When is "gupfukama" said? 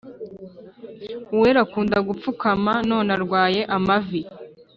2.07-2.73